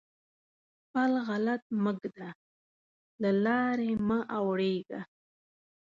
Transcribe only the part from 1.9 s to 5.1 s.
ږده؛ له لارې مه اوړېږه.